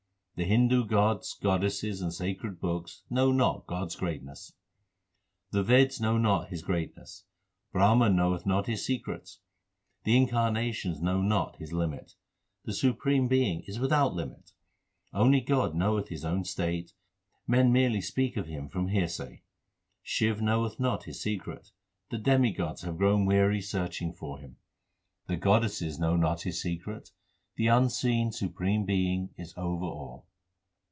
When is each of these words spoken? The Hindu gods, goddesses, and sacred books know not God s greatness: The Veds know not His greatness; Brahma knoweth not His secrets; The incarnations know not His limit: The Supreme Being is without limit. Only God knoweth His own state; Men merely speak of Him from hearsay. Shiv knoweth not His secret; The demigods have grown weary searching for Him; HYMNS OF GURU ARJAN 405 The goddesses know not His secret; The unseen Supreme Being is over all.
The 0.35 0.47
Hindu 0.47 0.85
gods, 0.85 1.35
goddesses, 1.39 2.01
and 2.01 2.11
sacred 2.11 2.59
books 2.59 3.03
know 3.11 3.31
not 3.31 3.67
God 3.67 3.89
s 3.91 3.95
greatness: 3.95 4.53
The 5.51 5.61
Veds 5.63 6.01
know 6.01 6.17
not 6.17 6.49
His 6.49 6.63
greatness; 6.63 7.25
Brahma 7.71 8.09
knoweth 8.09 8.43
not 8.47 8.65
His 8.65 8.83
secrets; 8.83 9.37
The 10.03 10.17
incarnations 10.17 10.99
know 10.99 11.21
not 11.21 11.57
His 11.57 11.71
limit: 11.71 12.15
The 12.65 12.73
Supreme 12.73 13.27
Being 13.27 13.61
is 13.67 13.77
without 13.79 14.15
limit. 14.15 14.53
Only 15.13 15.41
God 15.41 15.75
knoweth 15.75 16.07
His 16.07 16.25
own 16.25 16.43
state; 16.43 16.93
Men 17.45 17.71
merely 17.71 18.01
speak 18.01 18.35
of 18.35 18.47
Him 18.47 18.67
from 18.67 18.87
hearsay. 18.87 19.43
Shiv 20.01 20.41
knoweth 20.41 20.79
not 20.79 21.03
His 21.03 21.21
secret; 21.21 21.69
The 22.09 22.17
demigods 22.17 22.81
have 22.81 22.97
grown 22.97 23.25
weary 23.27 23.61
searching 23.61 24.11
for 24.11 24.39
Him; 24.39 24.57
HYMNS 25.27 25.35
OF 25.37 25.39
GURU 25.41 25.51
ARJAN 25.53 25.69
405 25.69 25.81
The 25.83 25.91
goddesses 25.91 25.99
know 25.99 26.15
not 26.15 26.41
His 26.41 26.59
secret; 26.59 27.11
The 27.57 27.67
unseen 27.67 28.31
Supreme 28.31 28.85
Being 28.85 29.35
is 29.37 29.53
over 29.55 29.85
all. 29.85 30.25